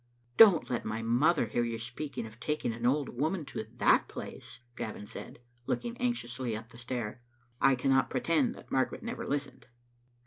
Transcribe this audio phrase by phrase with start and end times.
[0.37, 4.59] "Don't let my mother hear you speaking of taking an old woman to that place,"
[4.75, 7.21] Gavin said, looking anxiously up the stair.
[7.61, 9.67] I cannot pretend that Margaret never listened.